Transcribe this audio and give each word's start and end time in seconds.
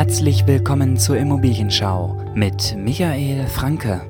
Herzlich 0.00 0.46
willkommen 0.46 0.96
zur 0.96 1.18
Immobilienschau 1.18 2.16
mit 2.34 2.74
Michael 2.74 3.46
Franke. 3.46 4.00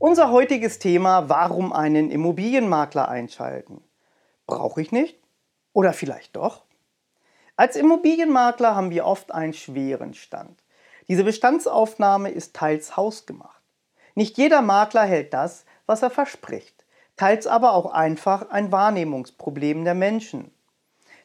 Unser 0.00 0.32
heutiges 0.32 0.80
Thema, 0.80 1.28
warum 1.28 1.72
einen 1.72 2.10
Immobilienmakler 2.10 3.08
einschalten? 3.08 3.84
Brauche 4.48 4.82
ich 4.82 4.90
nicht? 4.90 5.20
Oder 5.72 5.92
vielleicht 5.92 6.34
doch? 6.34 6.64
Als 7.54 7.76
Immobilienmakler 7.76 8.74
haben 8.74 8.90
wir 8.90 9.06
oft 9.06 9.32
einen 9.32 9.54
schweren 9.54 10.14
Stand. 10.14 10.64
Diese 11.06 11.22
Bestandsaufnahme 11.22 12.30
ist 12.30 12.56
teils 12.56 12.96
hausgemacht. 12.96 13.62
Nicht 14.16 14.36
jeder 14.36 14.62
Makler 14.62 15.04
hält 15.04 15.32
das, 15.32 15.64
was 15.86 16.02
er 16.02 16.10
verspricht, 16.10 16.84
teils 17.16 17.46
aber 17.46 17.72
auch 17.74 17.92
einfach 17.92 18.50
ein 18.50 18.72
Wahrnehmungsproblem 18.72 19.84
der 19.84 19.94
Menschen. 19.94 20.50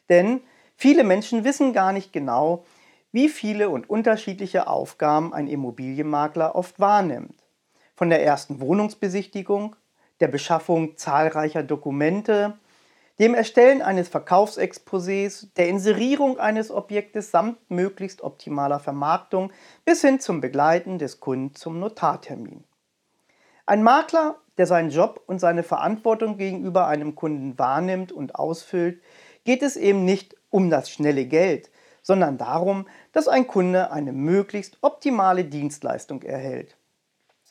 Denn 0.08 0.42
Viele 0.82 1.04
Menschen 1.04 1.44
wissen 1.44 1.72
gar 1.72 1.92
nicht 1.92 2.12
genau, 2.12 2.64
wie 3.12 3.28
viele 3.28 3.68
und 3.68 3.88
unterschiedliche 3.88 4.66
Aufgaben 4.66 5.32
ein 5.32 5.46
Immobilienmakler 5.46 6.56
oft 6.56 6.80
wahrnimmt. 6.80 7.36
Von 7.94 8.10
der 8.10 8.24
ersten 8.24 8.58
Wohnungsbesichtigung, 8.58 9.76
der 10.18 10.26
Beschaffung 10.26 10.96
zahlreicher 10.96 11.62
Dokumente, 11.62 12.58
dem 13.20 13.34
Erstellen 13.34 13.80
eines 13.80 14.08
Verkaufsexposés, 14.08 15.46
der 15.56 15.68
Inserierung 15.68 16.40
eines 16.40 16.72
Objektes 16.72 17.30
samt 17.30 17.58
möglichst 17.70 18.20
optimaler 18.22 18.80
Vermarktung 18.80 19.52
bis 19.84 20.00
hin 20.00 20.18
zum 20.18 20.40
Begleiten 20.40 20.98
des 20.98 21.20
Kunden 21.20 21.54
zum 21.54 21.78
Notartermin. 21.78 22.64
Ein 23.66 23.84
Makler, 23.84 24.34
der 24.58 24.66
seinen 24.66 24.90
Job 24.90 25.22
und 25.26 25.38
seine 25.38 25.62
Verantwortung 25.62 26.38
gegenüber 26.38 26.88
einem 26.88 27.14
Kunden 27.14 27.56
wahrnimmt 27.56 28.10
und 28.10 28.34
ausfüllt, 28.34 29.00
geht 29.44 29.62
es 29.62 29.76
eben 29.76 30.04
nicht 30.04 30.36
um 30.50 30.70
das 30.70 30.90
schnelle 30.90 31.26
Geld, 31.26 31.70
sondern 32.02 32.38
darum, 32.38 32.86
dass 33.12 33.28
ein 33.28 33.46
Kunde 33.46 33.90
eine 33.90 34.12
möglichst 34.12 34.78
optimale 34.82 35.44
Dienstleistung 35.44 36.22
erhält. 36.22 36.76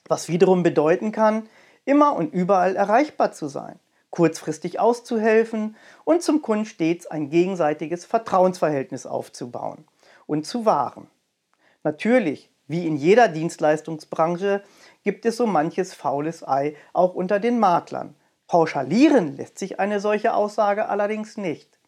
Was 0.07 0.27
wiederum 0.27 0.63
bedeuten 0.63 1.11
kann, 1.11 1.47
immer 1.85 2.15
und 2.15 2.33
überall 2.33 2.75
erreichbar 2.75 3.31
zu 3.31 3.47
sein, 3.47 3.79
kurzfristig 4.09 4.79
auszuhelfen 4.79 5.75
und 6.03 6.21
zum 6.21 6.41
Kunden 6.41 6.65
stets 6.65 7.07
ein 7.07 7.29
gegenseitiges 7.29 8.05
Vertrauensverhältnis 8.05 9.05
aufzubauen 9.05 9.85
und 10.27 10.45
zu 10.45 10.65
wahren. 10.65 11.09
Natürlich, 11.83 12.49
wie 12.67 12.85
in 12.85 12.95
jeder 12.95 13.27
Dienstleistungsbranche, 13.27 14.63
gibt 15.03 15.25
es 15.25 15.37
so 15.37 15.47
manches 15.47 15.93
faules 15.93 16.47
Ei 16.47 16.75
auch 16.93 17.15
unter 17.15 17.39
den 17.39 17.59
Maklern. 17.59 18.15
Pauschalieren 18.47 19.37
lässt 19.37 19.57
sich 19.57 19.79
eine 19.79 19.99
solche 19.99 20.33
Aussage 20.33 20.89
allerdings 20.89 21.37
nicht. 21.37 21.80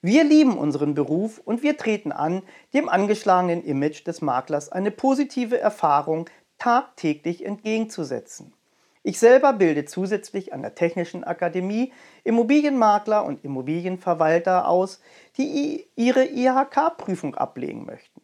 Wir 0.00 0.22
lieben 0.22 0.56
unseren 0.56 0.94
Beruf 0.94 1.40
und 1.44 1.64
wir 1.64 1.76
treten 1.76 2.12
an, 2.12 2.42
dem 2.72 2.88
angeschlagenen 2.88 3.64
Image 3.64 4.06
des 4.06 4.22
Maklers 4.22 4.70
eine 4.70 4.92
positive 4.92 5.58
Erfahrung 5.58 6.30
tagtäglich 6.56 7.44
entgegenzusetzen. 7.44 8.54
Ich 9.02 9.18
selber 9.18 9.52
bilde 9.52 9.86
zusätzlich 9.86 10.52
an 10.52 10.62
der 10.62 10.76
Technischen 10.76 11.24
Akademie 11.24 11.92
Immobilienmakler 12.22 13.24
und 13.24 13.44
Immobilienverwalter 13.44 14.68
aus, 14.68 15.00
die 15.36 15.88
ihre 15.96 16.26
IHK-Prüfung 16.26 17.34
ablegen 17.34 17.84
möchten. 17.84 18.20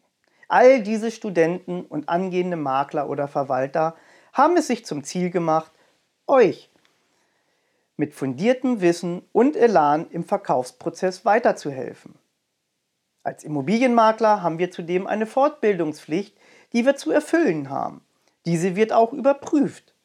All 0.47 0.81
diese 0.81 1.11
Studenten 1.11 1.81
und 1.81 2.07
angehende 2.07 2.55
Makler 2.55 3.09
oder 3.09 3.27
Verwalter 3.27 3.95
haben 4.31 4.55
es 4.55 4.67
sich 4.67 4.85
zum 4.85 5.03
Ziel 5.03 5.29
gemacht, 5.29 5.73
euch 6.27 6.69
mit 7.97 8.13
fundiertem 8.13 8.81
Wissen 8.81 9.23
und 9.31 9.55
Elan 9.55 10.09
im 10.09 10.23
Verkaufsprozess 10.23 11.25
weiterzuhelfen. 11.25 12.15
Als 13.23 13.43
Immobilienmakler 13.43 14.43
haben 14.43 14.59
wir 14.59 14.69
zudem 14.69 15.07
eine 15.07 15.25
Fortbildungspflicht, 15.25 16.37
die 16.73 16.85
wir 16.85 16.95
zu 16.95 17.11
erfüllen 17.11 17.69
haben. 17.69 18.05
Diese 18.45 18.75
wird 18.75 18.93
auch 18.93 19.13
überprüft. 19.13 19.95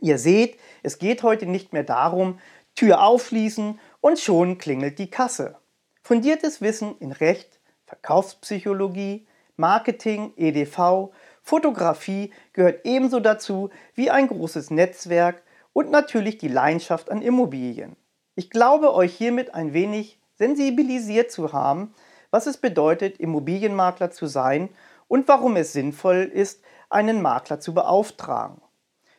Ihr 0.00 0.18
seht, 0.18 0.58
es 0.82 0.98
geht 0.98 1.22
heute 1.22 1.46
nicht 1.46 1.72
mehr 1.72 1.84
darum, 1.84 2.38
Tür 2.74 3.02
aufschließen 3.02 3.80
und 4.02 4.18
schon 4.18 4.58
klingelt 4.58 4.98
die 4.98 5.08
Kasse. 5.08 5.56
Fundiertes 6.02 6.60
Wissen 6.60 6.96
in 6.98 7.12
Recht, 7.12 7.58
Verkaufspsychologie, 7.86 9.26
Marketing, 9.56 10.34
EDV, 10.36 11.10
Fotografie 11.42 12.32
gehört 12.52 12.84
ebenso 12.84 13.20
dazu 13.20 13.70
wie 13.94 14.10
ein 14.10 14.28
großes 14.28 14.70
Netzwerk 14.70 15.42
und 15.76 15.90
natürlich 15.90 16.38
die 16.38 16.48
Leidenschaft 16.48 17.10
an 17.10 17.20
Immobilien. 17.20 17.96
Ich 18.34 18.48
glaube, 18.48 18.94
euch 18.94 19.14
hiermit 19.14 19.54
ein 19.54 19.74
wenig 19.74 20.18
sensibilisiert 20.32 21.30
zu 21.30 21.52
haben, 21.52 21.92
was 22.30 22.46
es 22.46 22.56
bedeutet, 22.56 23.20
Immobilienmakler 23.20 24.10
zu 24.10 24.26
sein 24.26 24.70
und 25.06 25.28
warum 25.28 25.54
es 25.56 25.74
sinnvoll 25.74 26.30
ist, 26.32 26.64
einen 26.88 27.20
Makler 27.20 27.60
zu 27.60 27.74
beauftragen. 27.74 28.62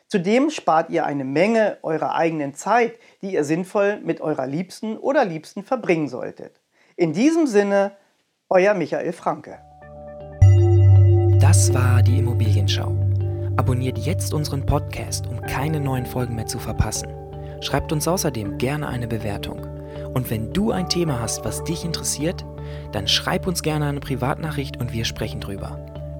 Zudem 0.08 0.50
spart 0.50 0.90
ihr 0.90 1.06
eine 1.06 1.22
Menge 1.22 1.78
eurer 1.82 2.16
eigenen 2.16 2.54
Zeit, 2.54 2.98
die 3.22 3.34
ihr 3.34 3.44
sinnvoll 3.44 4.00
mit 4.00 4.20
eurer 4.20 4.48
Liebsten 4.48 4.96
oder 4.96 5.24
Liebsten 5.24 5.62
verbringen 5.62 6.08
solltet. 6.08 6.60
In 6.96 7.12
diesem 7.12 7.46
Sinne, 7.46 7.92
euer 8.48 8.74
Michael 8.74 9.12
Franke. 9.12 9.60
Das 11.40 11.72
war 11.72 12.02
die 12.02 12.18
Immobilienschau. 12.18 13.07
Abonniert 13.58 13.98
jetzt 13.98 14.32
unseren 14.32 14.64
Podcast, 14.64 15.26
um 15.26 15.40
keine 15.40 15.80
neuen 15.80 16.06
Folgen 16.06 16.36
mehr 16.36 16.46
zu 16.46 16.60
verpassen. 16.60 17.08
Schreibt 17.60 17.92
uns 17.92 18.06
außerdem 18.06 18.56
gerne 18.56 18.86
eine 18.86 19.08
Bewertung. 19.08 19.66
Und 20.14 20.30
wenn 20.30 20.52
du 20.52 20.70
ein 20.70 20.88
Thema 20.88 21.18
hast, 21.18 21.44
was 21.44 21.64
dich 21.64 21.84
interessiert, 21.84 22.44
dann 22.92 23.08
schreib 23.08 23.48
uns 23.48 23.62
gerne 23.62 23.86
eine 23.86 23.98
Privatnachricht 23.98 24.76
und 24.80 24.92
wir 24.92 25.04
sprechen 25.04 25.40
drüber. 25.40 25.76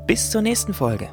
Bis 0.08 0.32
zur 0.32 0.42
nächsten 0.42 0.74
Folge. 0.74 1.10